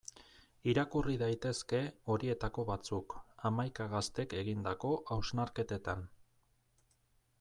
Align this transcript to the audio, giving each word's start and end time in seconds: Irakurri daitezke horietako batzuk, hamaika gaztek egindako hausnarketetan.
Irakurri 0.71 1.17
daitezke 1.21 1.81
horietako 2.13 2.65
batzuk, 2.69 3.15
hamaika 3.49 3.87
gaztek 3.93 4.35
egindako 4.41 4.95
hausnarketetan. 5.17 6.03